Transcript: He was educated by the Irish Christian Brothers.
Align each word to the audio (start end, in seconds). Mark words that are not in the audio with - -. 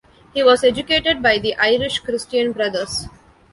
He 0.33 0.41
was 0.41 0.63
educated 0.63 1.21
by 1.21 1.37
the 1.37 1.53
Irish 1.57 1.99
Christian 1.99 2.53
Brothers. 2.53 3.05